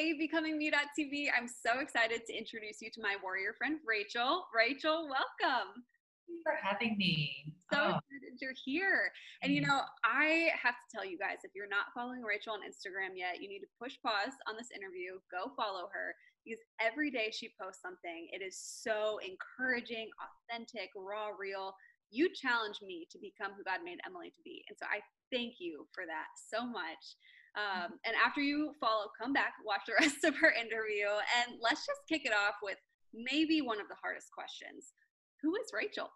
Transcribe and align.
Hey, 0.00 0.14
Becoming 0.16 0.56
Me.tv. 0.56 1.28
I'm 1.36 1.44
so 1.44 1.80
excited 1.80 2.24
to 2.24 2.32
introduce 2.32 2.80
you 2.80 2.88
to 2.88 3.02
my 3.02 3.20
warrior 3.22 3.52
friend, 3.52 3.76
Rachel. 3.84 4.48
Rachel, 4.48 5.04
welcome. 5.04 5.84
Thank 6.24 6.32
you 6.32 6.40
for 6.40 6.56
having 6.56 6.96
me. 6.96 7.52
So 7.68 7.76
oh. 7.76 8.00
excited 8.00 8.40
you're 8.40 8.56
here. 8.64 9.12
And 9.42 9.52
you 9.52 9.60
mm-hmm. 9.60 9.76
know, 9.76 9.82
I 10.00 10.56
have 10.56 10.72
to 10.72 10.86
tell 10.88 11.04
you 11.04 11.18
guys, 11.18 11.44
if 11.44 11.52
you're 11.54 11.68
not 11.68 11.92
following 11.92 12.22
Rachel 12.24 12.56
on 12.56 12.64
Instagram 12.64 13.12
yet, 13.12 13.42
you 13.44 13.48
need 13.52 13.60
to 13.60 13.68
push 13.76 14.00
pause 14.00 14.32
on 14.48 14.56
this 14.56 14.72
interview, 14.72 15.20
go 15.28 15.52
follow 15.52 15.92
her 15.92 16.16
because 16.48 16.64
every 16.80 17.12
day 17.12 17.28
she 17.28 17.52
posts 17.60 17.84
something. 17.84 18.32
It 18.32 18.40
is 18.40 18.56
so 18.56 19.20
encouraging, 19.20 20.08
authentic, 20.16 20.88
raw, 20.96 21.28
real. 21.36 21.76
You 22.08 22.32
challenge 22.32 22.80
me 22.80 23.04
to 23.12 23.20
become 23.20 23.52
who 23.52 23.68
God 23.68 23.84
made 23.84 24.00
Emily 24.08 24.32
to 24.32 24.42
be. 24.48 24.64
And 24.72 24.80
so 24.80 24.88
I 24.88 25.04
thank 25.28 25.60
you 25.60 25.84
for 25.92 26.08
that 26.08 26.32
so 26.40 26.64
much. 26.64 27.20
Um, 27.56 27.98
and 28.04 28.14
after 28.24 28.40
you 28.40 28.72
follow, 28.80 29.06
come 29.20 29.32
back, 29.32 29.54
watch 29.64 29.82
the 29.86 29.94
rest 30.00 30.24
of 30.24 30.36
her 30.36 30.52
interview, 30.52 31.08
and 31.08 31.58
let's 31.60 31.86
just 31.86 32.00
kick 32.08 32.22
it 32.24 32.32
off 32.32 32.54
with 32.62 32.76
maybe 33.12 33.60
one 33.60 33.80
of 33.80 33.88
the 33.88 33.96
hardest 34.00 34.28
questions 34.32 34.92
Who 35.42 35.54
is 35.56 35.70
Rachel? 35.74 36.10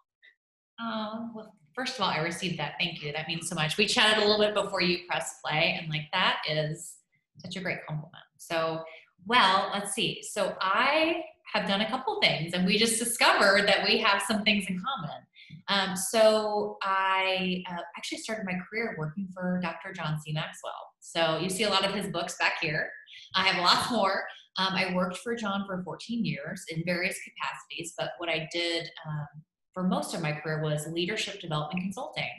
Um, 0.79 1.33
well, 1.35 1.55
first 1.73 1.95
of 1.95 2.01
all, 2.01 2.09
I 2.09 2.19
received 2.19 2.59
that. 2.59 2.73
Thank 2.79 3.01
you. 3.01 3.13
That 3.13 3.27
means 3.27 3.47
so 3.47 3.55
much. 3.55 3.77
We 3.77 3.85
chatted 3.85 4.23
a 4.23 4.27
little 4.27 4.45
bit 4.45 4.53
before 4.53 4.81
you 4.81 4.99
press 5.07 5.39
play, 5.43 5.77
and 5.79 5.89
like 5.89 6.07
that 6.13 6.41
is 6.49 6.95
such 7.37 7.55
a 7.55 7.61
great 7.61 7.79
compliment. 7.87 8.23
So, 8.37 8.83
well, 9.25 9.69
let's 9.73 9.93
see. 9.93 10.21
So, 10.21 10.55
I 10.61 11.23
have 11.53 11.67
done 11.67 11.81
a 11.81 11.89
couple 11.89 12.19
things, 12.21 12.53
and 12.53 12.65
we 12.65 12.77
just 12.77 12.99
discovered 12.99 13.67
that 13.67 13.85
we 13.85 13.97
have 13.99 14.21
some 14.21 14.43
things 14.43 14.65
in 14.67 14.81
common. 14.81 15.21
Um, 15.67 15.95
so 15.95 16.77
I 16.83 17.63
uh, 17.69 17.81
actually 17.97 18.19
started 18.19 18.45
my 18.45 18.57
career 18.69 18.95
working 18.97 19.27
for 19.33 19.59
Dr. 19.61 19.93
John 19.93 20.19
C. 20.19 20.31
Maxwell. 20.33 20.73
So 20.99 21.39
you 21.39 21.49
see 21.49 21.63
a 21.63 21.69
lot 21.69 21.85
of 21.85 21.93
his 21.93 22.07
books 22.07 22.37
back 22.39 22.53
here. 22.61 22.89
I 23.35 23.47
have 23.47 23.61
lots 23.61 23.91
more. 23.91 24.23
Um, 24.57 24.73
I 24.73 24.93
worked 24.93 25.17
for 25.17 25.35
John 25.35 25.65
for 25.67 25.81
14 25.83 26.23
years 26.25 26.63
in 26.69 26.83
various 26.85 27.17
capacities, 27.23 27.93
but 27.97 28.11
what 28.17 28.29
I 28.29 28.47
did 28.51 28.89
um, 29.07 29.27
for 29.73 29.83
most 29.83 30.13
of 30.13 30.21
my 30.21 30.31
career 30.31 30.63
was 30.63 30.87
leadership 30.87 31.41
development 31.41 31.83
consulting. 31.83 32.29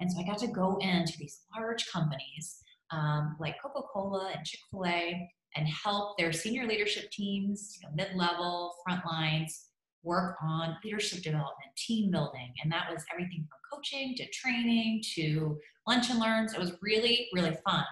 And 0.00 0.10
so 0.10 0.20
I 0.20 0.24
got 0.24 0.38
to 0.38 0.48
go 0.48 0.78
into 0.80 1.16
these 1.18 1.40
large 1.56 1.86
companies 1.90 2.62
um, 2.92 3.36
like 3.40 3.56
Coca 3.62 3.86
Cola 3.92 4.32
and 4.36 4.44
Chick 4.44 4.60
fil 4.70 4.84
A 4.86 5.28
and 5.56 5.68
help 5.68 6.16
their 6.18 6.32
senior 6.32 6.66
leadership 6.66 7.10
teams, 7.10 7.78
you 7.80 7.88
know, 7.88 7.94
mid 7.94 8.14
level, 8.16 8.74
front 8.84 9.04
lines, 9.06 9.68
work 10.02 10.36
on 10.42 10.76
leadership 10.84 11.22
development, 11.22 11.70
team 11.76 12.10
building, 12.10 12.52
and 12.62 12.72
that 12.72 12.90
was 12.90 13.04
everything 13.12 13.46
from 13.48 13.78
coaching 13.78 14.14
to 14.16 14.26
training 14.30 15.02
to 15.14 15.58
lunch 15.86 16.10
and 16.10 16.18
learns. 16.18 16.54
It 16.54 16.60
was 16.60 16.72
really, 16.82 17.28
really 17.32 17.56
fun. 17.64 17.84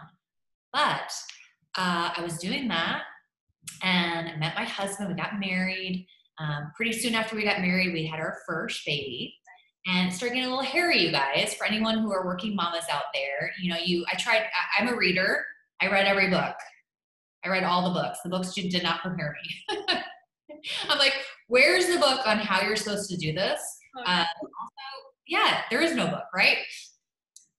But 0.72 1.12
uh, 1.77 2.11
I 2.17 2.20
was 2.22 2.39
doing 2.39 2.68
that 2.68 3.02
and 3.83 4.29
I 4.29 4.36
met 4.36 4.55
my 4.55 4.64
husband. 4.64 5.08
We 5.08 5.14
got 5.14 5.40
married. 5.40 6.07
Um, 6.39 6.73
pretty 6.74 6.92
soon 6.92 7.14
after 7.14 7.36
we 7.36 7.45
got 7.45 7.61
married, 7.61 7.92
we 7.92 8.07
had 8.07 8.20
our 8.20 8.39
first 8.46 8.84
baby. 8.86 9.34
And 9.86 10.08
it 10.08 10.14
started 10.14 10.34
getting 10.34 10.51
a 10.51 10.55
little 10.55 10.70
hairy, 10.70 10.98
you 10.98 11.11
guys. 11.11 11.55
For 11.55 11.67
anyone 11.67 11.98
who 11.98 12.13
are 12.13 12.27
working 12.27 12.55
mamas 12.55 12.84
out 12.90 13.05
there, 13.14 13.51
you 13.61 13.70
know, 13.70 13.79
you 13.83 14.05
I 14.13 14.17
tried. 14.17 14.42
I, 14.42 14.83
I'm 14.83 14.89
a 14.89 14.96
reader. 14.96 15.45
I 15.80 15.90
read 15.90 16.07
every 16.07 16.29
book. 16.29 16.55
I 17.45 17.48
read 17.48 17.64
all 17.64 17.89
the 17.89 17.98
books. 17.98 18.18
The 18.23 18.29
books 18.29 18.52
did 18.52 18.83
not 18.83 19.01
prepare 19.01 19.34
me. 19.42 19.79
I'm 20.89 20.98
like, 20.98 21.14
where's 21.50 21.88
the 21.88 21.98
book 21.98 22.27
on 22.27 22.38
how 22.38 22.62
you're 22.62 22.77
supposed 22.77 23.11
to 23.11 23.16
do 23.16 23.33
this? 23.33 23.61
Um, 24.06 24.24
also, 24.40 24.86
yeah, 25.27 25.62
there 25.68 25.83
is 25.83 25.94
no 25.94 26.06
book, 26.06 26.24
right? 26.33 26.58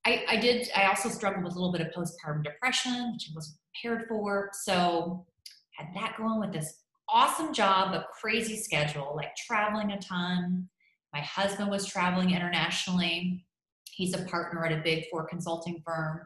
I, 0.06 0.24
I 0.30 0.38
did, 0.38 0.70
I 0.76 0.88
also 0.88 1.10
struggled 1.10 1.44
with 1.44 1.54
a 1.54 1.60
little 1.60 1.74
bit 1.74 1.82
of 1.82 1.88
postpartum 1.94 2.44
depression, 2.44 3.12
which 3.14 3.30
I 3.30 3.36
wasn't 3.36 3.58
prepared 3.76 4.08
for. 4.08 4.50
So 4.54 5.26
had 5.74 5.90
that 5.96 6.16
going 6.18 6.40
with 6.40 6.54
this 6.54 6.80
awesome 7.10 7.54
job, 7.54 7.94
a 7.94 8.06
crazy 8.20 8.56
schedule, 8.56 9.14
like 9.16 9.36
traveling 9.36 9.92
a 9.92 10.00
ton. 10.00 10.70
My 11.14 11.20
husband 11.20 11.70
was 11.70 11.86
traveling 11.86 12.32
internationally. 12.32 13.46
He's 13.92 14.16
a 14.16 14.24
partner 14.24 14.66
at 14.66 14.72
a 14.72 14.82
big 14.82 15.04
four 15.12 15.28
consulting 15.28 15.84
firm. 15.86 16.22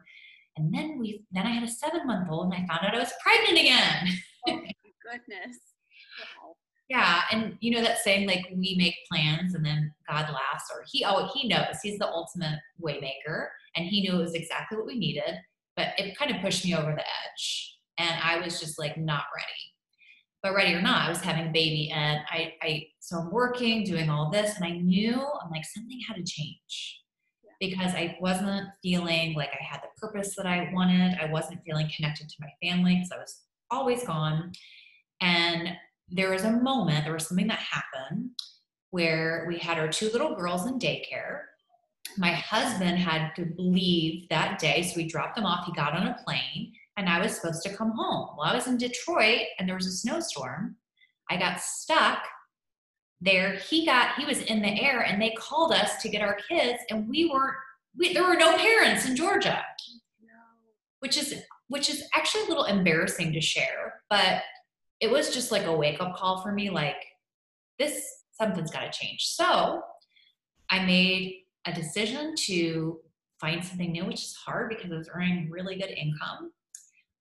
And 0.56 0.72
then 0.72 0.98
we 1.00 1.24
then 1.32 1.46
I 1.46 1.50
had 1.50 1.64
a 1.64 1.68
seven 1.68 2.06
month 2.06 2.28
old 2.30 2.46
and 2.46 2.54
I 2.54 2.66
found 2.66 2.86
out 2.86 2.94
I 2.94 2.98
was 2.98 3.12
pregnant 3.20 3.58
again. 3.58 4.08
Oh 4.48 4.52
goodness. 5.10 5.58
Wow 6.42 6.54
yeah 6.88 7.22
and 7.30 7.56
you 7.60 7.70
know 7.70 7.82
that 7.82 7.98
saying 7.98 8.26
like 8.26 8.46
we 8.54 8.74
make 8.78 8.94
plans 9.10 9.54
and 9.54 9.64
then 9.64 9.92
god 10.08 10.28
laughs 10.32 10.70
or 10.72 10.84
he 10.90 11.04
oh 11.04 11.28
he 11.34 11.48
knows 11.48 11.76
he's 11.82 11.98
the 11.98 12.08
ultimate 12.08 12.58
waymaker 12.82 13.48
and 13.74 13.86
he 13.86 14.00
knew 14.00 14.18
it 14.18 14.22
was 14.22 14.34
exactly 14.34 14.78
what 14.78 14.86
we 14.86 14.98
needed 14.98 15.34
but 15.76 15.88
it 15.98 16.16
kind 16.16 16.34
of 16.34 16.40
pushed 16.40 16.64
me 16.64 16.74
over 16.74 16.92
the 16.92 17.00
edge 17.00 17.76
and 17.98 18.20
i 18.22 18.38
was 18.40 18.60
just 18.60 18.78
like 18.78 18.96
not 18.96 19.24
ready. 19.34 19.46
But 20.42 20.54
ready 20.54 20.74
or 20.74 20.82
not 20.82 21.06
i 21.06 21.08
was 21.08 21.20
having 21.20 21.48
a 21.48 21.52
baby 21.52 21.90
and 21.92 22.20
i 22.30 22.54
i 22.62 22.86
so 23.00 23.18
i'm 23.18 23.32
working 23.32 23.82
doing 23.82 24.08
all 24.08 24.30
this 24.30 24.54
and 24.54 24.64
i 24.64 24.70
knew 24.70 25.14
i'm 25.14 25.50
like 25.50 25.64
something 25.64 25.98
had 26.06 26.14
to 26.14 26.22
change 26.22 27.00
because 27.58 27.94
i 27.94 28.16
wasn't 28.20 28.68
feeling 28.80 29.34
like 29.34 29.48
i 29.48 29.64
had 29.64 29.80
the 29.80 29.88
purpose 30.00 30.36
that 30.36 30.46
i 30.46 30.70
wanted 30.72 31.18
i 31.20 31.28
wasn't 31.32 31.58
feeling 31.64 31.90
connected 31.96 32.28
to 32.28 32.36
my 32.38 32.50
family 32.62 32.94
because 32.94 33.10
i 33.10 33.16
was 33.16 33.40
always 33.72 34.04
gone 34.04 34.52
and 35.20 35.70
there 36.08 36.30
was 36.30 36.44
a 36.44 36.52
moment, 36.52 37.04
there 37.04 37.12
was 37.12 37.26
something 37.26 37.48
that 37.48 37.58
happened 37.58 38.30
where 38.90 39.44
we 39.48 39.58
had 39.58 39.78
our 39.78 39.88
two 39.88 40.08
little 40.10 40.34
girls 40.34 40.66
in 40.66 40.78
daycare. 40.78 41.40
My 42.16 42.32
husband 42.32 42.98
had 42.98 43.34
to 43.36 43.52
leave 43.58 44.28
that 44.28 44.58
day, 44.58 44.82
so 44.82 44.94
we 44.96 45.06
dropped 45.06 45.36
them 45.36 45.44
off. 45.44 45.66
He 45.66 45.72
got 45.72 45.92
on 45.92 46.06
a 46.06 46.16
plane, 46.24 46.72
and 46.96 47.08
I 47.08 47.20
was 47.20 47.34
supposed 47.34 47.62
to 47.64 47.76
come 47.76 47.90
home. 47.90 48.36
Well, 48.38 48.48
I 48.48 48.54
was 48.54 48.68
in 48.68 48.78
Detroit, 48.78 49.42
and 49.58 49.68
there 49.68 49.76
was 49.76 49.86
a 49.86 49.92
snowstorm. 49.92 50.76
I 51.28 51.36
got 51.36 51.60
stuck 51.60 52.22
there. 53.20 53.56
He 53.56 53.84
got 53.84 54.14
he 54.14 54.24
was 54.24 54.40
in 54.42 54.62
the 54.62 54.80
air, 54.80 55.00
and 55.00 55.20
they 55.20 55.34
called 55.36 55.72
us 55.72 56.00
to 56.02 56.08
get 56.08 56.22
our 56.22 56.38
kids, 56.48 56.78
and 56.90 57.08
we 57.08 57.28
weren't. 57.28 57.56
We, 57.98 58.12
there 58.12 58.24
were 58.24 58.36
no 58.36 58.56
parents 58.56 59.06
in 59.06 59.16
Georgia, 59.16 59.62
oh, 59.62 60.26
which 61.00 61.18
is 61.18 61.34
which 61.68 61.90
is 61.90 62.04
actually 62.14 62.44
a 62.44 62.48
little 62.48 62.64
embarrassing 62.64 63.32
to 63.32 63.40
share, 63.40 64.02
but 64.08 64.42
it 65.00 65.10
was 65.10 65.34
just 65.34 65.52
like 65.52 65.66
a 65.66 65.76
wake 65.76 66.00
up 66.00 66.16
call 66.16 66.42
for 66.42 66.52
me 66.52 66.70
like 66.70 66.96
this 67.78 68.02
something's 68.32 68.70
got 68.70 68.90
to 68.90 68.98
change. 68.98 69.24
So 69.26 69.82
i 70.70 70.84
made 70.84 71.42
a 71.66 71.72
decision 71.72 72.34
to 72.46 72.98
find 73.40 73.64
something 73.64 73.92
new 73.92 74.04
which 74.04 74.22
is 74.22 74.34
hard 74.34 74.68
because 74.68 74.90
i 74.90 74.96
was 74.96 75.08
earning 75.14 75.50
really 75.50 75.76
good 75.76 75.90
income. 75.90 76.52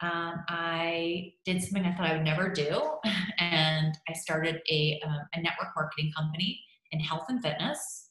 Um, 0.01 0.43
i 0.49 1.31
did 1.45 1.61
something 1.61 1.85
i 1.85 1.95
thought 1.95 2.09
i 2.09 2.13
would 2.13 2.25
never 2.25 2.49
do 2.51 2.81
and 3.39 3.97
i 4.09 4.13
started 4.13 4.61
a, 4.69 4.99
um, 5.05 5.19
a 5.33 5.41
network 5.41 5.69
marketing 5.75 6.11
company 6.15 6.59
in 6.91 6.99
health 6.99 7.25
and 7.29 7.41
fitness 7.41 8.09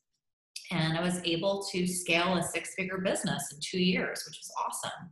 and 0.71 0.97
i 0.97 1.03
was 1.03 1.21
able 1.25 1.67
to 1.73 1.87
scale 1.87 2.37
a 2.37 2.43
six 2.43 2.75
figure 2.75 2.99
business 2.99 3.53
in 3.53 3.59
two 3.61 3.83
years 3.83 4.25
which 4.27 4.39
was 4.39 4.53
awesome. 4.65 5.11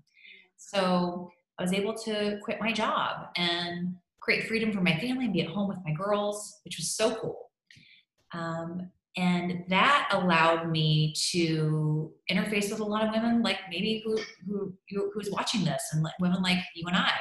So 0.57 1.31
i 1.59 1.63
was 1.63 1.73
able 1.73 1.95
to 2.05 2.39
quit 2.43 2.59
my 2.61 2.73
job 2.73 3.27
and 3.37 3.95
create 4.23 4.47
freedom 4.47 4.73
for 4.73 4.81
my 4.81 4.97
family 4.99 5.25
and 5.25 5.35
be 5.35 5.43
at 5.43 5.51
home 5.51 5.69
with 5.69 5.79
my 5.85 5.93
girls, 5.93 6.61
which 6.65 6.77
was 6.79 6.95
so 6.95 7.15
cool. 7.17 7.51
Um, 8.33 8.91
and 9.17 9.65
that 9.69 10.09
allowed 10.13 10.71
me 10.71 11.13
to 11.33 12.13
interface 12.31 12.71
with 12.71 12.81
a 12.81 12.85
lot 12.85 13.05
of 13.05 13.11
women, 13.13 13.43
like 13.43 13.59
maybe 13.69 14.03
who, 14.05 14.19
who 14.47 15.11
who's 15.13 15.31
watching 15.31 15.65
this, 15.65 15.83
and 15.93 16.03
like 16.03 16.19
women 16.19 16.43
like 16.43 16.59
you 16.75 16.87
and 16.87 16.97
I, 16.97 17.13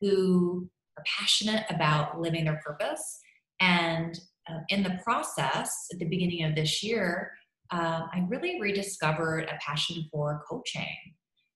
who 0.00 0.68
are 0.98 1.04
passionate 1.06 1.64
about 1.70 2.20
living 2.20 2.44
their 2.44 2.60
purpose. 2.64 3.20
And 3.60 4.18
uh, 4.50 4.58
in 4.68 4.82
the 4.82 4.98
process, 5.02 5.86
at 5.92 5.98
the 5.98 6.04
beginning 6.04 6.44
of 6.44 6.54
this 6.54 6.82
year, 6.82 7.32
uh, 7.70 8.02
I 8.12 8.26
really 8.28 8.60
rediscovered 8.60 9.44
a 9.44 9.58
passion 9.64 10.06
for 10.12 10.42
coaching 10.48 10.96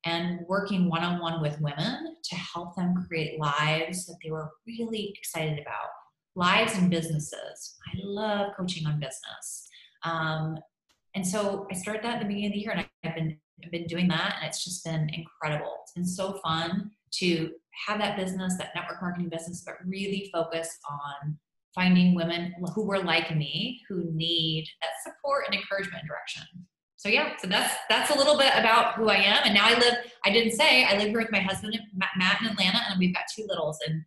and 0.05 0.41
working 0.49 0.89
one 0.89 1.03
on 1.03 1.21
one 1.21 1.41
with 1.41 1.61
women 1.61 2.17
to 2.25 2.35
help 2.35 2.75
them 2.77 3.07
create 3.09 3.39
lives 3.39 4.07
that 4.07 4.17
they 4.23 4.31
were 4.31 4.51
really 4.67 5.15
excited 5.17 5.59
about 5.59 5.91
lives 6.35 6.77
and 6.77 6.91
businesses. 6.91 7.77
I 7.87 7.99
love 8.03 8.53
coaching 8.57 8.87
on 8.87 8.95
business. 8.99 9.69
Um, 10.05 10.59
and 11.15 11.27
so 11.27 11.67
I 11.71 11.75
started 11.75 12.03
that 12.03 12.15
at 12.15 12.21
the 12.21 12.27
beginning 12.27 12.47
of 12.47 12.53
the 12.53 12.59
year, 12.59 12.71
and 12.73 12.87
I've 13.05 13.15
been 13.15 13.39
been 13.71 13.87
doing 13.87 14.09
that 14.09 14.37
and 14.41 14.49
it's 14.49 14.65
just 14.65 14.85
been 14.85 15.09
incredible. 15.11 15.77
It's 15.83 15.93
been 15.93 16.07
so 16.07 16.41
fun 16.43 16.91
to 17.13 17.51
have 17.87 17.99
that 17.99 18.17
business, 18.17 18.57
that 18.59 18.75
network 18.75 19.01
marketing 19.01 19.29
business, 19.29 19.63
but 19.65 19.75
really 19.87 20.31
focus 20.33 20.79
on 20.91 21.39
finding 21.75 22.15
women 22.15 22.55
who 22.75 22.85
were 22.85 22.99
like 22.99 23.35
me 23.35 23.81
who 23.89 24.11
need 24.13 24.67
that 24.83 24.91
support 25.03 25.45
and 25.47 25.55
encouragement 25.55 26.01
and 26.01 26.09
direction. 26.09 26.62
So 27.03 27.09
yeah, 27.11 27.35
so 27.35 27.51
that's 27.51 27.75
that's 27.91 28.15
a 28.15 28.17
little 28.17 28.39
bit 28.39 28.55
about 28.55 28.95
who 28.95 29.11
I 29.11 29.19
am. 29.19 29.43
And 29.43 29.59
now 29.59 29.67
I 29.67 29.75
live. 29.75 30.07
I 30.25 30.31
didn't 30.31 30.55
say 30.55 30.87
I 30.87 30.95
live 30.95 31.11
here 31.11 31.19
with 31.19 31.35
my 31.35 31.43
husband 31.43 31.75
Matt 31.99 32.39
in 32.39 32.47
Atlanta, 32.47 32.79
and 32.87 32.95
we've 32.95 33.11
got 33.11 33.27
two 33.27 33.43
littles, 33.51 33.75
and 33.83 34.07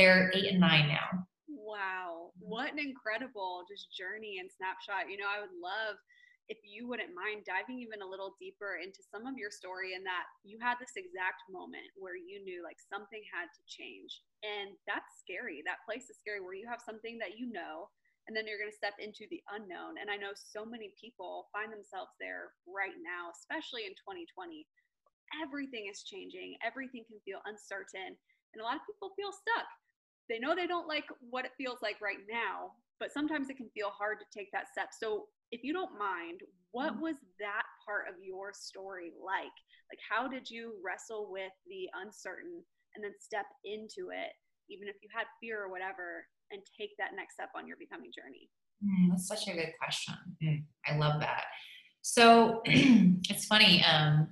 they're 0.00 0.32
eight 0.32 0.48
and 0.48 0.56
nine 0.56 0.88
now. 0.88 1.28
Wow, 1.44 2.32
what 2.40 2.72
an 2.72 2.80
incredible 2.80 3.68
just 3.68 3.92
journey 3.92 4.40
and 4.40 4.48
snapshot. 4.48 5.12
You 5.12 5.20
know, 5.20 5.28
I 5.28 5.44
would 5.44 5.52
love 5.60 6.00
if 6.48 6.56
you 6.64 6.88
wouldn't 6.88 7.12
mind 7.12 7.44
diving 7.44 7.84
even 7.84 8.00
a 8.00 8.08
little 8.08 8.32
deeper 8.40 8.80
into 8.80 9.04
some 9.12 9.28
of 9.28 9.36
your 9.36 9.52
story 9.52 9.92
and 9.92 10.00
that 10.08 10.24
you 10.40 10.56
had 10.56 10.80
this 10.80 10.96
exact 10.96 11.44
moment 11.52 11.84
where 12.00 12.16
you 12.16 12.40
knew 12.40 12.64
like 12.64 12.80
something 12.80 13.20
had 13.28 13.52
to 13.52 13.62
change. 13.68 14.24
And 14.40 14.72
that's 14.88 15.20
scary. 15.20 15.60
That 15.68 15.84
place 15.84 16.08
is 16.08 16.16
scary 16.16 16.40
where 16.40 16.56
you 16.56 16.64
have 16.64 16.80
something 16.80 17.20
that 17.20 17.36
you 17.36 17.52
know 17.52 17.92
and 18.26 18.36
then 18.36 18.46
you're 18.46 18.60
going 18.60 18.70
to 18.70 18.76
step 18.76 18.94
into 19.02 19.26
the 19.30 19.42
unknown. 19.50 19.98
And 19.98 20.06
I 20.06 20.16
know 20.16 20.30
so 20.34 20.62
many 20.62 20.94
people 20.94 21.50
find 21.50 21.74
themselves 21.74 22.14
there 22.22 22.54
right 22.68 22.94
now, 23.02 23.34
especially 23.34 23.88
in 23.88 23.94
2020. 23.98 24.66
Everything 25.40 25.88
is 25.88 26.04
changing, 26.04 26.60
everything 26.60 27.08
can 27.08 27.18
feel 27.24 27.40
uncertain, 27.48 28.14
and 28.52 28.60
a 28.60 28.66
lot 28.66 28.76
of 28.76 28.86
people 28.86 29.16
feel 29.16 29.32
stuck. 29.32 29.66
They 30.28 30.38
know 30.38 30.54
they 30.54 30.68
don't 30.68 30.86
like 30.86 31.08
what 31.32 31.48
it 31.48 31.56
feels 31.56 31.80
like 31.80 31.98
right 32.04 32.20
now, 32.28 32.76
but 33.00 33.10
sometimes 33.10 33.48
it 33.48 33.56
can 33.56 33.72
feel 33.72 33.90
hard 33.90 34.20
to 34.20 34.28
take 34.28 34.52
that 34.52 34.70
step. 34.70 34.92
So, 34.92 35.26
if 35.50 35.64
you 35.64 35.72
don't 35.72 35.98
mind, 35.98 36.40
what 36.72 36.96
mm. 36.96 37.00
was 37.00 37.16
that 37.40 37.68
part 37.84 38.08
of 38.08 38.16
your 38.22 38.52
story 38.52 39.12
like? 39.20 39.56
Like, 39.92 40.00
how 40.00 40.28
did 40.28 40.48
you 40.48 40.76
wrestle 40.80 41.28
with 41.28 41.52
the 41.68 41.88
uncertain 42.00 42.64
and 42.94 43.04
then 43.04 43.12
step 43.20 43.46
into 43.64 44.12
it, 44.12 44.32
even 44.68 44.88
if 44.88 44.96
you 45.02 45.08
had 45.12 45.28
fear 45.40 45.64
or 45.64 45.68
whatever, 45.68 46.24
and 46.52 46.62
take 46.78 46.90
that 46.98 47.10
next 47.16 47.34
step 47.34 47.50
on 47.56 47.66
your 47.66 47.76
becoming 47.76 48.10
journey? 48.14 48.50
Mm, 48.84 49.10
that's 49.10 49.26
such 49.26 49.48
a 49.48 49.52
good 49.52 49.72
question. 49.80 50.14
Mm, 50.42 50.64
I 50.86 50.96
love 50.96 51.20
that. 51.20 51.44
So, 52.02 52.62
it's 52.64 53.46
funny. 53.46 53.84
Um, 53.84 54.28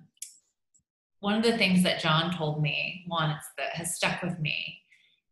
one 1.21 1.35
of 1.35 1.43
the 1.43 1.57
things 1.57 1.83
that 1.83 2.01
John 2.01 2.35
told 2.35 2.63
me 2.63 3.05
once 3.09 3.43
that 3.59 3.75
has 3.75 3.95
stuck 3.95 4.23
with 4.23 4.39
me. 4.39 4.79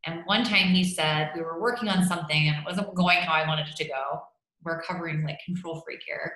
And 0.07 0.23
one 0.27 0.45
time 0.45 0.69
he 0.69 0.85
said, 0.85 1.31
we 1.35 1.43
were 1.43 1.61
working 1.61 1.89
on 1.89 2.05
something 2.05 2.49
and 2.49 2.57
it 2.57 2.65
wasn't 2.65 2.95
going 2.95 3.19
how 3.19 3.33
I 3.33 3.47
wanted 3.47 3.69
it 3.69 3.77
to 3.77 3.85
go 3.85 4.23
we're 4.65 4.83
covering 4.83 5.25
like 5.25 5.39
control 5.45 5.83
freak 5.85 6.01
here. 6.07 6.35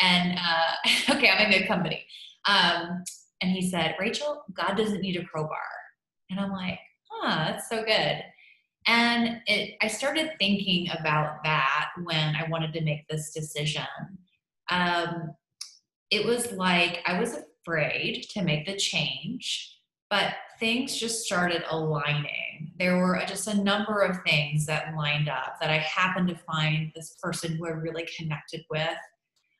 And 0.00 0.38
uh, 0.38 1.14
okay, 1.14 1.28
I'm 1.28 1.50
a 1.50 1.58
good 1.58 1.68
company. 1.68 2.04
Um, 2.46 3.02
and 3.42 3.50
he 3.50 3.68
said, 3.68 3.96
Rachel, 3.98 4.44
God 4.52 4.76
doesn't 4.76 5.00
need 5.00 5.16
a 5.16 5.24
crowbar. 5.24 5.58
And 6.30 6.40
I'm 6.40 6.52
like, 6.52 6.78
huh, 7.08 7.44
that's 7.46 7.68
so 7.68 7.84
good. 7.84 8.22
And 8.86 9.40
it, 9.46 9.76
I 9.82 9.88
started 9.88 10.32
thinking 10.38 10.88
about 10.98 11.42
that 11.44 11.90
when 12.04 12.36
I 12.36 12.46
wanted 12.48 12.72
to 12.74 12.82
make 12.82 13.06
this 13.08 13.32
decision. 13.32 13.86
Um, 14.70 15.34
it 16.10 16.24
was 16.24 16.52
like 16.52 17.02
I 17.04 17.18
was 17.18 17.36
afraid 17.64 18.26
to 18.30 18.42
make 18.42 18.66
the 18.66 18.76
change 18.76 19.76
but 20.10 20.34
things 20.60 20.96
just 20.96 21.24
started 21.24 21.64
aligning. 21.70 22.72
There 22.78 22.98
were 22.98 23.20
just 23.26 23.48
a 23.48 23.62
number 23.62 24.00
of 24.00 24.18
things 24.26 24.66
that 24.66 24.94
lined 24.96 25.28
up 25.28 25.56
that 25.60 25.70
I 25.70 25.78
happened 25.78 26.28
to 26.28 26.36
find 26.36 26.92
this 26.94 27.16
person 27.20 27.56
who 27.56 27.66
I 27.66 27.70
really 27.70 28.08
connected 28.16 28.64
with. 28.70 28.96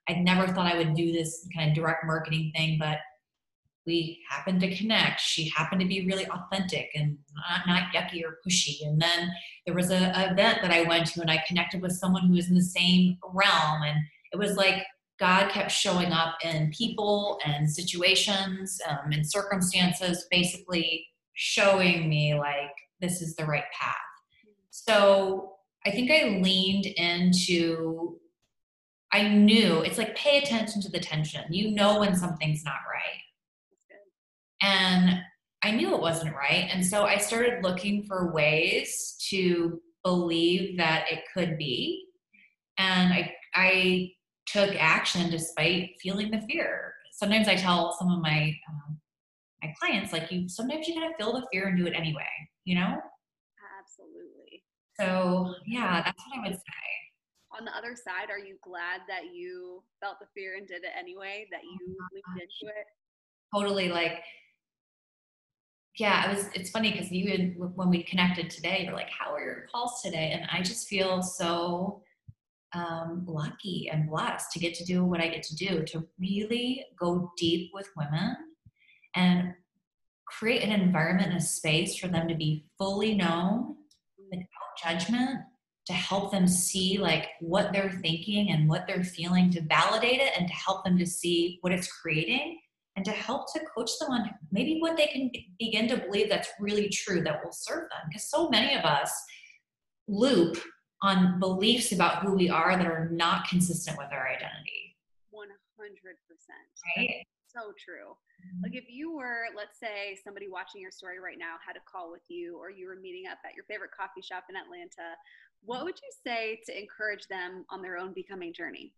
I 0.08 0.14
never 0.14 0.46
thought 0.46 0.72
I 0.72 0.78
would 0.78 0.94
do 0.94 1.12
this 1.12 1.46
kind 1.54 1.70
of 1.70 1.74
direct 1.74 2.06
marketing 2.06 2.52
thing, 2.54 2.78
but 2.78 2.98
we 3.86 4.20
happened 4.28 4.60
to 4.60 4.76
connect. 4.76 5.20
She 5.20 5.48
happened 5.50 5.80
to 5.80 5.86
be 5.86 6.06
really 6.06 6.26
authentic 6.26 6.90
and 6.94 7.16
not, 7.34 7.66
not 7.66 7.94
yucky 7.94 8.22
or 8.24 8.38
pushy. 8.46 8.86
And 8.86 9.00
then 9.00 9.30
there 9.64 9.74
was 9.74 9.90
a, 9.90 10.12
a 10.14 10.32
event 10.32 10.58
that 10.62 10.72
I 10.72 10.82
went 10.82 11.06
to 11.08 11.20
and 11.20 11.30
I 11.30 11.42
connected 11.46 11.80
with 11.80 11.92
someone 11.92 12.26
who 12.26 12.34
was 12.34 12.48
in 12.48 12.56
the 12.56 12.62
same 12.62 13.16
realm. 13.32 13.82
And 13.82 13.98
it 14.32 14.38
was 14.38 14.56
like 14.56 14.84
God 15.18 15.50
kept 15.50 15.70
showing 15.70 16.12
up 16.12 16.34
in 16.44 16.70
people 16.76 17.38
and 17.44 17.70
situations 17.70 18.78
um, 18.88 19.12
and 19.12 19.28
circumstances, 19.28 20.26
basically 20.30 21.06
showing 21.34 22.08
me 22.08 22.34
like 22.34 22.72
this 23.00 23.22
is 23.22 23.36
the 23.36 23.46
right 23.46 23.64
path. 23.72 23.94
So 24.70 25.52
I 25.86 25.90
think 25.90 26.10
I 26.10 26.40
leaned 26.42 26.86
into, 26.86 28.18
I 29.12 29.28
knew 29.28 29.80
it's 29.82 29.98
like 29.98 30.16
pay 30.16 30.38
attention 30.38 30.82
to 30.82 30.90
the 30.90 30.98
tension. 30.98 31.44
You 31.50 31.70
know 31.70 32.00
when 32.00 32.16
something's 32.16 32.64
not 32.64 32.80
right. 32.90 33.22
And 34.62 35.20
I 35.62 35.70
knew 35.70 35.94
it 35.94 36.00
wasn't 36.00 36.34
right. 36.34 36.68
And 36.72 36.84
so 36.84 37.04
I 37.04 37.18
started 37.18 37.62
looking 37.62 38.04
for 38.04 38.32
ways 38.32 39.16
to 39.30 39.80
believe 40.04 40.76
that 40.78 41.06
it 41.10 41.24
could 41.34 41.58
be. 41.58 42.06
And 42.78 43.12
I, 43.12 43.34
I 43.54 44.12
took 44.46 44.74
action 44.76 45.30
despite 45.30 45.90
feeling 46.00 46.30
the 46.30 46.40
fear. 46.42 46.92
Sometimes 47.12 47.48
I 47.48 47.56
tell 47.56 47.96
some 47.98 48.10
of 48.10 48.20
my 48.20 48.54
um, 48.68 48.98
my 49.62 49.74
clients 49.80 50.12
like 50.12 50.30
you 50.30 50.48
sometimes 50.48 50.86
you 50.86 50.94
gotta 50.94 51.14
feel 51.18 51.32
the 51.32 51.46
fear 51.52 51.68
and 51.68 51.78
do 51.78 51.86
it 51.86 51.94
anyway, 51.94 52.28
you 52.64 52.74
know? 52.74 52.98
Absolutely. 53.80 54.62
So 55.00 55.54
yeah, 55.66 56.02
that's 56.04 56.22
what 56.26 56.38
I 56.38 56.48
would 56.48 56.56
say. 56.56 57.58
On 57.58 57.64
the 57.64 57.74
other 57.74 57.96
side, 57.96 58.30
are 58.30 58.38
you 58.38 58.56
glad 58.62 59.00
that 59.08 59.34
you 59.34 59.82
felt 60.00 60.18
the 60.20 60.26
fear 60.34 60.56
and 60.56 60.68
did 60.68 60.84
it 60.84 60.92
anyway, 60.98 61.48
that 61.50 61.62
you 61.64 61.96
oh 62.00 62.06
leaped 62.12 62.28
into 62.42 62.72
it? 62.72 62.86
Totally 63.54 63.88
like 63.88 64.22
yeah, 65.98 66.30
it 66.30 66.36
was 66.36 66.46
it's 66.54 66.70
funny 66.70 66.92
because 66.92 67.10
you 67.10 67.32
and 67.32 67.54
when 67.74 67.88
we 67.88 68.02
connected 68.02 68.50
today, 68.50 68.82
you're 68.84 68.94
like, 68.94 69.10
how 69.10 69.34
are 69.34 69.44
your 69.44 69.66
calls 69.72 70.02
today? 70.02 70.32
And 70.32 70.46
I 70.52 70.62
just 70.62 70.88
feel 70.88 71.22
so 71.22 72.02
um, 72.74 73.24
lucky 73.26 73.88
and 73.90 74.08
blessed 74.08 74.52
to 74.52 74.58
get 74.58 74.74
to 74.74 74.84
do 74.84 75.04
what 75.04 75.20
I 75.20 75.28
get 75.28 75.42
to 75.44 75.56
do 75.56 75.84
to 75.84 76.06
really 76.18 76.84
go 77.00 77.32
deep 77.38 77.70
with 77.72 77.88
women 77.96 78.36
and 79.14 79.54
create 80.26 80.62
an 80.62 80.72
environment 80.72 81.28
and 81.28 81.38
a 81.38 81.44
space 81.44 81.96
for 81.96 82.08
them 82.08 82.28
to 82.28 82.34
be 82.34 82.66
fully 82.76 83.14
known 83.14 83.76
without 84.30 84.46
judgment 84.82 85.40
to 85.86 85.92
help 85.92 86.32
them 86.32 86.48
see 86.48 86.98
like 86.98 87.28
what 87.40 87.72
they're 87.72 87.98
thinking 88.02 88.50
and 88.50 88.68
what 88.68 88.86
they're 88.86 89.04
feeling 89.04 89.50
to 89.50 89.62
validate 89.62 90.20
it 90.20 90.32
and 90.36 90.48
to 90.48 90.54
help 90.54 90.84
them 90.84 90.98
to 90.98 91.06
see 91.06 91.58
what 91.62 91.72
it's 91.72 91.90
creating 91.90 92.58
and 92.96 93.04
to 93.04 93.10
help 93.10 93.52
to 93.52 93.60
coach 93.74 93.90
them 94.00 94.10
on 94.10 94.30
maybe 94.50 94.78
what 94.80 94.96
they 94.96 95.06
can 95.06 95.30
begin 95.58 95.86
to 95.88 95.98
believe 95.98 96.28
that's 96.28 96.48
really 96.58 96.88
true 96.88 97.22
that 97.22 97.44
will 97.44 97.52
serve 97.52 97.88
them 97.90 98.00
because 98.08 98.30
so 98.30 98.48
many 98.48 98.74
of 98.74 98.84
us 98.84 99.12
loop 100.08 100.58
on 101.02 101.38
beliefs 101.38 101.92
about 101.92 102.22
who 102.22 102.34
we 102.34 102.48
are 102.48 102.76
that 102.76 102.86
are 102.86 103.10
not 103.12 103.46
consistent 103.48 103.98
with 103.98 104.08
our 104.12 104.28
identity. 104.28 104.96
100%. 105.34 105.38
Right? 106.96 107.26
so 107.56 107.72
true. 107.80 108.12
Mm-hmm. 108.12 108.62
Like 108.62 108.74
if 108.74 108.84
you 108.88 109.16
were, 109.16 109.48
let's 109.56 109.80
say, 109.80 110.18
somebody 110.22 110.48
watching 110.48 110.80
your 110.80 110.90
story 110.90 111.18
right 111.18 111.38
now 111.38 111.56
had 111.64 111.76
a 111.76 111.84
call 111.90 112.12
with 112.12 112.22
you, 112.28 112.58
or 112.58 112.70
you 112.70 112.86
were 112.86 112.96
meeting 112.96 113.24
up 113.30 113.38
at 113.46 113.54
your 113.54 113.64
favorite 113.64 113.90
coffee 113.96 114.20
shop 114.20 114.44
in 114.50 114.56
Atlanta, 114.56 115.16
what 115.64 115.84
would 115.84 115.96
you 115.96 116.10
say 116.24 116.60
to 116.66 116.78
encourage 116.78 117.26
them 117.28 117.64
on 117.70 117.80
their 117.80 117.96
own 117.96 118.12
becoming 118.12 118.52
journey? 118.52 118.92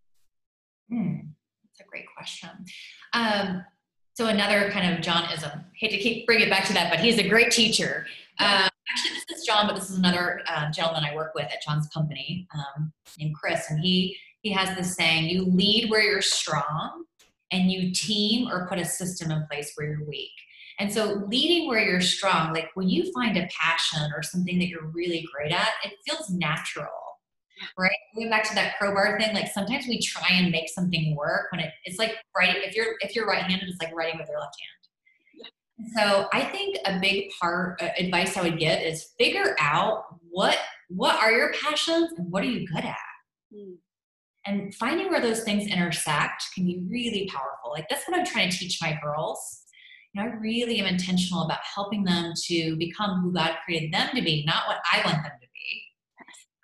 Hmm, 0.91 1.31
that's 1.63 1.81
a 1.81 1.89
great 1.89 2.07
question. 2.17 2.51
Um, 3.13 3.65
so 4.19 4.27
another 4.27 4.69
kind 4.73 4.93
of 4.93 5.01
Johnism. 5.01 5.63
Hate 5.75 5.93
to 5.93 5.99
keep 5.99 6.27
bring 6.27 6.41
it 6.41 6.51
back 6.51 6.65
to 6.65 6.73
that, 6.73 6.91
but 6.91 6.99
he's 6.99 7.19
a 7.19 7.29
great 7.29 7.53
teacher. 7.53 8.05
Um, 8.41 8.69
actually, 8.91 9.13
this 9.15 9.39
is 9.39 9.47
John, 9.47 9.69
but 9.69 9.77
this 9.77 9.91
is 9.91 9.97
another 9.97 10.41
uh, 10.49 10.73
gentleman 10.73 11.05
I 11.05 11.15
work 11.15 11.37
with 11.37 11.45
at 11.45 11.63
John's 11.63 11.89
company 11.91 12.49
um, 12.53 12.93
named 13.17 13.37
Chris, 13.37 13.71
and 13.71 13.79
he 13.79 14.17
he 14.43 14.51
has 14.51 14.77
this 14.77 14.97
saying: 14.97 15.29
"You 15.29 15.45
lead 15.45 15.89
where 15.89 16.03
you're 16.03 16.21
strong, 16.21 17.05
and 17.53 17.71
you 17.71 17.93
team 17.93 18.49
or 18.49 18.67
put 18.67 18.81
a 18.81 18.85
system 18.85 19.31
in 19.31 19.47
place 19.47 19.71
where 19.77 19.87
you're 19.87 20.05
weak." 20.05 20.33
And 20.81 20.93
so, 20.93 21.25
leading 21.29 21.69
where 21.69 21.81
you're 21.81 22.01
strong, 22.01 22.53
like 22.53 22.71
when 22.75 22.89
you 22.89 23.13
find 23.13 23.37
a 23.37 23.49
passion 23.57 24.11
or 24.17 24.25
something 24.25 24.59
that 24.59 24.67
you're 24.67 24.89
really 24.89 25.29
great 25.33 25.53
at, 25.53 25.75
it 25.85 25.93
feels 26.05 26.29
natural, 26.29 26.89
right? 27.79 27.91
Going 28.15 28.31
back 28.31 28.45
to 28.49 28.55
that 28.55 28.79
crowbar 28.79 29.19
thing, 29.19 29.35
like 29.35 29.49
sometimes 29.49 29.87
we 29.87 30.01
try 30.01 30.29
and 30.33 30.51
make 30.51 30.69
something 30.69 31.17
work 31.17 31.53
when 31.53 31.61
it, 31.61 31.73
it's 31.85 31.99
like 31.99 32.17
right. 32.37 32.57
If 32.57 32.75
you're 32.75 32.95
if 33.01 33.15
you're 33.15 33.27
right-handed, 33.27 33.69
it's 33.69 33.83
like 33.83 33.95
writing 33.95 34.19
with 34.19 34.29
your 34.29 34.41
left 34.41 34.57
hand 34.61 34.79
so 35.95 36.29
I 36.33 36.45
think 36.45 36.77
a 36.85 36.99
big 36.99 37.31
part 37.41 37.81
uh, 37.81 37.91
advice 37.99 38.37
I 38.37 38.43
would 38.43 38.59
get 38.59 38.83
is 38.83 39.11
figure 39.19 39.57
out 39.61 40.05
what 40.31 40.57
what 40.89 41.17
are 41.17 41.31
your 41.31 41.53
passions 41.63 42.13
and 42.17 42.31
what 42.33 42.43
are 42.43 42.47
you 42.47 42.67
good 42.67 42.85
at. 42.85 42.97
Mm. 43.55 43.77
And 44.47 44.75
finding 44.75 45.11
where 45.11 45.21
those 45.21 45.43
things 45.43 45.71
intersect 45.71 46.45
can 46.55 46.65
be 46.65 46.83
really 46.89 47.29
powerful. 47.33 47.71
Like 47.71 47.89
that's 47.89 48.09
what 48.09 48.19
I'm 48.19 48.25
trying 48.25 48.51
to 48.51 48.57
teach 48.57 48.79
my 48.81 48.99
girls. 49.03 49.65
You 50.13 50.23
know, 50.23 50.31
I 50.31 50.35
really 50.35 50.81
am 50.81 50.87
intentional 50.87 51.45
about 51.45 51.59
helping 51.63 52.03
them 52.05 52.33
to 52.47 52.77
become 52.77 53.21
who 53.21 53.33
God 53.33 53.53
created 53.65 53.93
them 53.93 54.09
to 54.15 54.23
be, 54.23 54.45
not 54.47 54.67
what 54.67 54.79
I 54.91 55.03
want 55.05 55.23
them 55.23 55.33
to 55.39 55.49
be. 55.55 55.83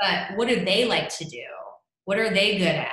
But 0.05 0.37
what 0.37 0.49
do 0.49 0.65
they 0.65 0.85
like 0.85 1.09
to 1.19 1.25
do? 1.25 1.47
What 2.05 2.19
are 2.19 2.33
they 2.39 2.59
good 2.59 2.67
at? 2.67 2.93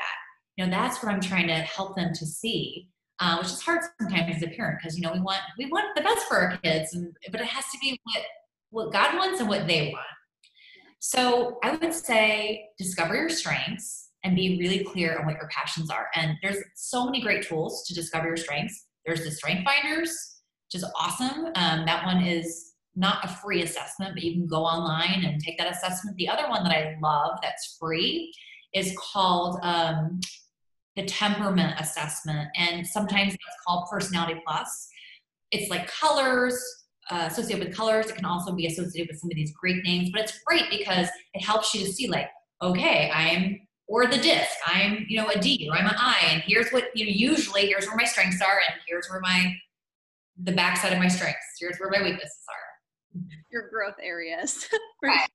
You 0.55 0.65
know, 0.65 0.71
that's 0.71 1.03
what 1.03 1.11
I'm 1.11 1.19
trying 1.19 1.47
to 1.47 1.55
help 1.55 1.95
them 1.97 2.13
to 2.13 2.25
see. 2.25 2.87
uh, 3.21 3.37
which 3.37 3.47
is 3.47 3.61
hard 3.61 3.81
sometimes 3.99 4.35
as 4.35 4.43
a 4.43 4.47
parent 4.47 4.79
because 4.81 4.97
you 4.97 5.03
know 5.03 5.13
we 5.13 5.19
want 5.19 5.39
we 5.57 5.67
want 5.67 5.95
the 5.95 6.01
best 6.01 6.27
for 6.27 6.37
our 6.37 6.57
kids, 6.57 6.93
and, 6.95 7.13
but 7.31 7.39
it 7.39 7.47
has 7.47 7.65
to 7.71 7.77
be 7.79 7.97
what 8.03 8.23
what 8.71 8.91
God 8.91 9.15
wants 9.15 9.39
and 9.39 9.47
what 9.47 9.67
they 9.67 9.91
want. 9.93 10.05
So 10.99 11.59
I 11.63 11.75
would 11.75 11.93
say 11.93 12.65
discover 12.77 13.15
your 13.15 13.29
strengths 13.29 14.09
and 14.23 14.35
be 14.35 14.57
really 14.59 14.83
clear 14.83 15.17
on 15.19 15.25
what 15.25 15.35
your 15.35 15.49
passions 15.49 15.89
are. 15.89 16.07
And 16.15 16.35
there's 16.41 16.57
so 16.75 17.05
many 17.05 17.21
great 17.21 17.47
tools 17.47 17.85
to 17.87 17.93
discover 17.93 18.27
your 18.27 18.37
strengths. 18.37 18.87
There's 19.05 19.23
the 19.23 19.31
Strength 19.31 19.65
Finders, 19.65 20.09
which 20.67 20.81
is 20.81 20.85
awesome. 20.95 21.47
Um, 21.55 21.85
that 21.85 22.05
one 22.05 22.23
is 22.23 22.70
not 22.95 23.23
a 23.23 23.27
free 23.27 23.61
assessment, 23.63 24.13
but 24.13 24.23
you 24.23 24.33
can 24.33 24.47
go 24.47 24.63
online 24.63 25.23
and 25.23 25.41
take 25.41 25.57
that 25.57 25.71
assessment. 25.71 26.17
The 26.17 26.27
other 26.27 26.49
one 26.49 26.63
that 26.63 26.73
I 26.73 26.97
love 27.01 27.39
that's 27.41 27.77
free 27.79 28.33
is 28.73 28.95
called 28.97 29.59
um, 29.63 30.19
the 30.95 31.05
temperament 31.05 31.79
assessment, 31.79 32.49
and 32.55 32.85
sometimes 32.85 33.33
it's 33.33 33.43
called 33.65 33.87
Personality 33.89 34.41
Plus. 34.45 34.89
It's 35.51 35.69
like 35.69 35.87
colors, 35.87 36.61
uh, 37.09 37.27
associated 37.29 37.67
with 37.67 37.75
colors. 37.75 38.07
It 38.07 38.15
can 38.15 38.25
also 38.25 38.53
be 38.53 38.67
associated 38.67 39.09
with 39.09 39.19
some 39.19 39.29
of 39.31 39.35
these 39.35 39.53
Greek 39.53 39.83
names, 39.83 40.09
but 40.11 40.21
it's 40.21 40.39
great 40.45 40.69
because 40.69 41.07
it 41.33 41.43
helps 41.43 41.73
you 41.73 41.85
to 41.85 41.91
see, 41.91 42.07
like, 42.07 42.29
okay, 42.61 43.09
I'm 43.13 43.59
or 43.91 44.07
the 44.07 44.17
DISC. 44.17 44.49
I'm, 44.65 45.05
you 45.09 45.17
know, 45.17 45.27
a 45.27 45.37
D 45.37 45.67
or 45.69 45.77
I'm 45.77 45.85
an 45.85 45.95
I, 45.97 46.17
and 46.29 46.41
here's 46.45 46.71
what 46.71 46.85
you 46.95 47.05
know. 47.05 47.11
Usually, 47.13 47.67
here's 47.67 47.85
where 47.87 47.97
my 47.97 48.05
strengths 48.05 48.41
are, 48.41 48.59
and 48.67 48.79
here's 48.87 49.09
where 49.09 49.19
my 49.19 49.53
the 50.41 50.53
backside 50.53 50.93
of 50.93 50.99
my 50.99 51.09
strengths. 51.09 51.45
Here's 51.59 51.77
where 51.77 51.89
my 51.89 52.01
weaknesses 52.01 52.45
are. 52.49 52.60
Your 53.51 53.69
growth 53.69 53.95
areas. 54.01 54.67
right. 55.03 55.29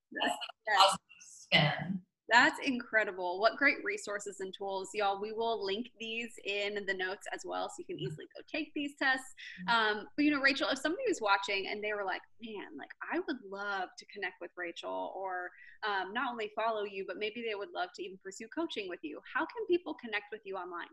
That's 0.67 0.97
spin. 1.21 2.01
That's 2.29 2.59
incredible. 2.65 3.39
What 3.41 3.57
great 3.57 3.77
resources 3.85 4.41
and 4.41 4.53
tools, 4.53 4.91
y'all. 4.95 5.21
We 5.21 5.33
will 5.33 5.65
link 5.65 5.91
these 6.01 6.33
in 6.45 6.75
the 6.87 6.95
notes 6.95 7.27
as 7.33 7.43
well 7.45 7.69
so 7.69 7.75
you 7.79 7.85
can 7.85 8.01
easily 8.01 8.25
go 8.35 8.43
take 8.51 8.73
these 8.75 8.93
tests. 8.99 9.33
Mm-hmm. 9.69 9.99
Um, 9.99 10.09
but, 10.17 10.25
you 10.25 10.33
know, 10.33 10.41
Rachel, 10.41 10.69
if 10.69 10.79
somebody 10.79 11.05
was 11.07 11.21
watching 11.21 11.69
and 11.71 11.83
they 11.83 11.93
were 11.93 12.05
like, 12.05 12.23
man, 12.43 12.77
like 12.77 12.91
I 13.13 13.21
would 13.21 13.37
love 13.49 13.91
to 13.97 14.07
connect 14.07 14.41
with 14.41 14.51
Rachel 14.57 15.13
or 15.15 15.51
um, 15.87 16.13
not 16.13 16.33
only 16.33 16.51
follow 16.57 16.83
you, 16.83 17.05
but 17.07 17.17
maybe 17.17 17.45
they 17.49 17.55
would 17.55 17.71
love 17.73 17.91
to 17.95 18.03
even 18.03 18.19
pursue 18.23 18.49
coaching 18.53 18.89
with 18.89 19.01
you, 19.03 19.21
how 19.33 19.41
can 19.41 19.67
people 19.69 19.95
connect 19.95 20.25
with 20.33 20.41
you 20.45 20.57
online? 20.57 20.89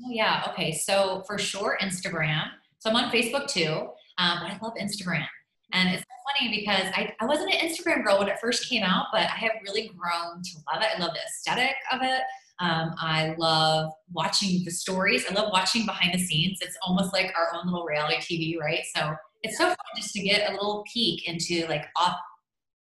Oh, 0.00 0.10
yeah. 0.10 0.46
Okay. 0.48 0.72
So, 0.72 1.22
for 1.26 1.36
sure, 1.36 1.76
Instagram. 1.82 2.44
So, 2.78 2.88
I'm 2.88 2.96
on 2.96 3.10
Facebook 3.10 3.46
too, 3.46 3.88
um, 4.16 4.38
but 4.40 4.50
I 4.50 4.58
love 4.62 4.72
Instagram. 4.80 5.26
And 5.72 5.88
it's 5.88 6.04
funny 6.38 6.56
because 6.56 6.92
I, 6.94 7.12
I 7.20 7.26
wasn't 7.26 7.54
an 7.54 7.68
Instagram 7.68 8.04
girl 8.04 8.18
when 8.18 8.28
it 8.28 8.38
first 8.40 8.68
came 8.68 8.82
out, 8.82 9.06
but 9.12 9.22
I 9.22 9.36
have 9.36 9.52
really 9.64 9.90
grown 9.96 10.42
to 10.42 10.50
love 10.72 10.82
it. 10.82 10.88
I 10.96 11.00
love 11.00 11.12
the 11.14 11.20
aesthetic 11.20 11.74
of 11.92 12.00
it. 12.02 12.22
Um, 12.60 12.94
I 12.98 13.34
love 13.38 13.90
watching 14.12 14.62
the 14.64 14.70
stories. 14.70 15.24
I 15.28 15.34
love 15.34 15.50
watching 15.52 15.84
behind 15.86 16.14
the 16.14 16.18
scenes. 16.18 16.58
It's 16.60 16.76
almost 16.86 17.12
like 17.12 17.32
our 17.36 17.58
own 17.58 17.66
little 17.66 17.84
reality 17.84 18.16
TV, 18.16 18.60
right? 18.60 18.84
So 18.94 19.14
it's 19.42 19.58
so 19.58 19.66
fun 19.66 19.76
just 19.96 20.12
to 20.14 20.22
get 20.22 20.48
a 20.48 20.52
little 20.52 20.84
peek 20.92 21.28
into 21.28 21.66
like 21.66 21.86
off, 21.96 22.16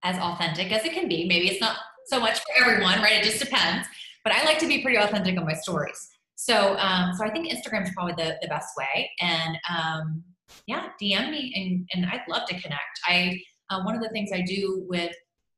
as 0.04 0.18
authentic 0.18 0.72
as 0.72 0.86
it 0.86 0.94
can 0.94 1.08
be. 1.08 1.28
Maybe 1.28 1.50
it's 1.50 1.62
not 1.62 1.78
so 2.08 2.20
much 2.20 2.40
for 2.40 2.64
everyone, 2.64 3.02
right? 3.02 3.20
It 3.20 3.24
just 3.24 3.40
depends. 3.40 3.88
But 4.24 4.34
I 4.34 4.44
like 4.46 4.58
to 4.60 4.68
be 4.68 4.82
pretty 4.82 4.98
authentic 4.98 5.38
on 5.38 5.46
my 5.46 5.54
stories. 5.54 6.10
So, 6.36 6.78
um, 6.78 7.14
so 7.16 7.24
I 7.24 7.30
think 7.30 7.52
Instagram 7.52 7.84
is 7.84 7.92
probably 7.96 8.14
the, 8.14 8.38
the 8.42 8.48
best 8.48 8.70
way. 8.78 9.12
And 9.22 9.58
um, 9.70 10.24
yeah, 10.66 10.90
DM 11.02 11.32
me 11.32 11.54
and, 11.56 11.88
and 11.94 12.12
I'd 12.12 12.28
love 12.30 12.48
to 12.48 12.60
connect. 12.60 13.00
I 13.06 13.40
uh, 13.70 13.82
one 13.84 13.96
of 13.96 14.02
the 14.02 14.10
things 14.10 14.30
I 14.34 14.42
do 14.42 14.86
with 14.88 15.14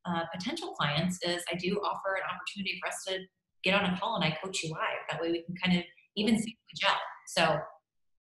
uh, 0.06 0.22
potential 0.34 0.72
clients 0.72 1.18
is 1.22 1.42
I 1.52 1.56
do 1.56 1.80
offer 1.84 2.16
an 2.16 2.22
opportunity 2.28 2.78
for 2.82 2.88
us 2.88 3.04
to 3.08 3.18
get 3.62 3.74
on 3.74 3.92
a 3.92 3.98
call 3.98 4.16
and 4.16 4.24
I 4.24 4.36
coach 4.42 4.62
you 4.64 4.70
live. 4.70 5.00
That 5.10 5.20
way 5.20 5.30
we 5.30 5.42
can 5.42 5.54
kind 5.62 5.78
of 5.78 5.84
even 6.16 6.36
see 6.36 6.50
if 6.50 6.58
we 6.72 6.80
gel. 6.80 6.98
So 7.28 7.60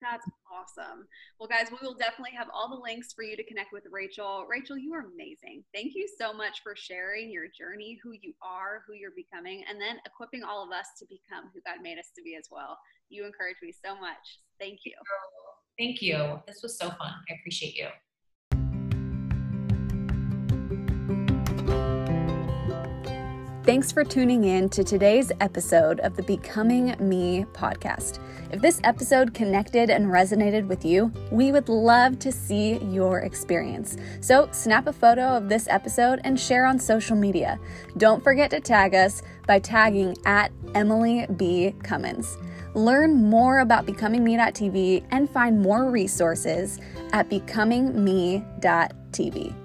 that's 0.02 0.26
awesome. 0.52 1.08
Well, 1.40 1.50
guys, 1.50 1.68
we 1.72 1.78
will 1.82 1.96
definitely 1.96 2.36
have 2.38 2.48
all 2.54 2.70
the 2.70 2.82
links 2.82 3.14
for 3.14 3.24
you 3.24 3.36
to 3.36 3.44
connect 3.44 3.74
with 3.74 3.84
Rachel. 3.92 4.46
Rachel, 4.48 4.78
you 4.78 4.94
are 4.94 5.06
amazing. 5.14 5.64
Thank 5.74 5.94
you 5.96 6.08
so 6.20 6.34
much 6.34 6.62
for 6.64 6.76
sharing 6.76 7.32
your 7.32 7.46
journey, 7.58 7.98
who 8.04 8.12
you 8.22 8.34
are, 8.42 8.84
who 8.88 8.94
you're 8.94 9.16
becoming, 9.16 9.64
and 9.70 9.82
then 9.82 9.98
equipping 10.06 10.44
all 10.44 10.64
of 10.64 10.72
us 10.72 10.88
to 11.00 11.06
become 11.10 11.50
who 11.54 11.60
God 11.66 11.82
made 11.82 11.98
us 11.98 12.12
to 12.16 12.22
be 12.22 12.36
as 12.36 12.48
well. 12.52 12.78
You 13.10 13.26
encourage 13.26 13.58
me 13.64 13.74
so 13.74 14.00
much. 14.00 14.40
Thank 14.60 14.80
you. 14.86 14.94
Thank 15.78 16.02
you. 16.02 16.42
This 16.48 16.62
was 16.62 16.78
so 16.78 16.90
fun. 16.90 17.14
I 17.30 17.34
appreciate 17.40 17.76
you. 17.76 17.88
Thanks 23.66 23.92
for 23.92 24.04
tuning 24.04 24.44
in 24.44 24.70
to 24.70 24.84
today's 24.84 25.32
episode 25.42 26.00
of 26.02 26.16
the 26.16 26.22
Becoming 26.22 26.96
Me 27.00 27.46
podcast. 27.52 28.20
If 28.52 28.62
this 28.62 28.80
episode 28.84 29.34
connected 29.34 29.90
and 29.90 30.06
resonated 30.06 30.68
with 30.68 30.86
you, 30.86 31.12
we 31.32 31.52
would 31.52 31.68
love 31.68 32.20
to 32.20 32.32
see 32.32 32.78
your 32.78 33.22
experience. 33.22 33.98
So, 34.22 34.50
snap 34.52 34.86
a 34.86 34.94
photo 34.94 35.24
of 35.24 35.50
this 35.50 35.68
episode 35.68 36.22
and 36.24 36.40
share 36.40 36.68
on 36.68 36.78
social 36.78 37.16
media. 37.16 37.60
Don't 37.98 38.24
forget 38.24 38.52
to 38.52 38.60
tag 38.60 38.94
us 38.94 39.24
by 39.48 39.58
tagging 39.58 40.16
at 40.28 40.52
Emily 40.76 41.26
B. 41.36 41.74
Cummins. 41.82 42.38
Learn 42.76 43.24
more 43.24 43.60
about 43.60 43.88
becomingme.tv 43.88 45.06
and 45.12 45.30
find 45.30 45.60
more 45.60 45.90
resources 45.90 46.80
at 47.14 47.30
becomingme.tv. 47.30 49.65